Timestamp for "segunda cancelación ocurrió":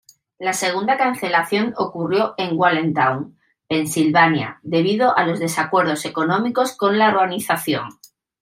0.53-2.33